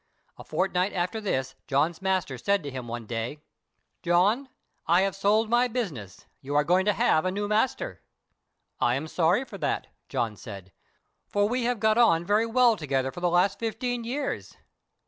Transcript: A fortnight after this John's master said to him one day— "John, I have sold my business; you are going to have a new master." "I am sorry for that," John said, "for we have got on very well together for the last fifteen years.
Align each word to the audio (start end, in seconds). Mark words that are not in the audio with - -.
A 0.39 0.43
fortnight 0.43 0.93
after 0.93 1.21
this 1.21 1.53
John's 1.67 2.01
master 2.01 2.39
said 2.39 2.63
to 2.63 2.71
him 2.71 2.87
one 2.87 3.05
day— 3.05 3.37
"John, 4.01 4.49
I 4.87 5.01
have 5.01 5.15
sold 5.15 5.47
my 5.47 5.67
business; 5.67 6.25
you 6.41 6.55
are 6.55 6.63
going 6.63 6.85
to 6.85 6.93
have 6.93 7.23
a 7.23 7.29
new 7.29 7.47
master." 7.47 8.01
"I 8.79 8.95
am 8.95 9.07
sorry 9.07 9.45
for 9.45 9.59
that," 9.59 9.85
John 10.09 10.35
said, 10.37 10.71
"for 11.27 11.47
we 11.47 11.65
have 11.65 11.79
got 11.79 11.99
on 11.99 12.25
very 12.25 12.47
well 12.47 12.75
together 12.77 13.11
for 13.11 13.19
the 13.19 13.29
last 13.29 13.59
fifteen 13.59 14.03
years. 14.03 14.57